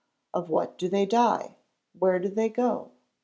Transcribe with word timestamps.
Of 0.33 0.49
what 0.49 0.79
do 0.79 0.89
they 0.89 1.05
die? 1.05 1.57
Where 1.93 2.17
2 2.17 2.29
'do 2.29 2.33
they 2.33 2.49
go? 2.49 2.89